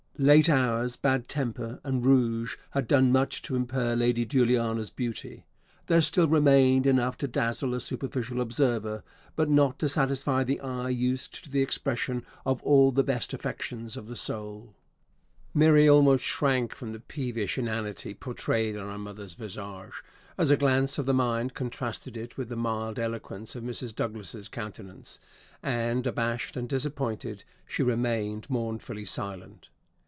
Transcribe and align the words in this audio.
Late 0.23 0.49
hours, 0.49 0.97
bad 0.97 1.27
temper, 1.27 1.79
and 1.83 2.05
rouge 2.05 2.55
had 2.71 2.87
done 2.87 3.11
much 3.11 3.41
to 3.41 3.55
impair 3.55 3.95
Lady 3.95 4.23
Juliana's 4.23 4.91
beauty. 4.91 5.47
There 5.87 5.99
still 5.99 6.27
remained 6.27 6.85
enough 6.85 7.17
to 7.19 7.27
dazzle 7.27 7.73
a 7.73 7.79
superficial 7.79 8.39
observer; 8.39 9.03
but 9.35 9.49
not 9.49 9.79
to 9.79 9.89
satisfy 9.89 10.43
the 10.43 10.59
eye 10.59 10.89
used 10.89 11.43
to 11.43 11.49
the 11.49 11.63
expression 11.63 12.23
of 12.45 12.61
all 12.61 12.91
the 12.91 13.01
best 13.03 13.33
affections 13.33 13.97
of 13.97 14.07
the 14.07 14.15
soul. 14.15 14.75
Mary 15.55 15.89
almost 15.89 16.23
shrank 16.23 16.75
from 16.75 16.93
the 16.93 16.99
peevish 16.99 17.57
inanity 17.57 18.13
portrayed 18.13 18.77
on 18.77 18.91
her 18.91 18.99
mother's 18.99 19.33
visage, 19.33 20.03
as 20.37 20.51
a 20.51 20.57
glance 20.57 20.99
of 20.99 21.07
the 21.07 21.15
mind 21.15 21.55
contrasted 21.55 22.15
it 22.15 22.37
with 22.37 22.49
the 22.49 22.55
mild 22.55 22.99
eloquence 22.99 23.55
of 23.55 23.63
Mrs. 23.63 23.95
Douglas's 23.95 24.49
countenance; 24.49 25.19
and, 25.63 26.05
abashed 26.05 26.55
and 26.55 26.69
disappointed, 26.69 27.43
she 27.65 27.81
remained 27.81 28.47
mournfully 28.51 29.05
silent. 29.05 29.69